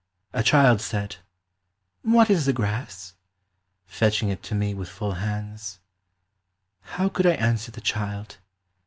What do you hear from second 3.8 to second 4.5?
f fetching it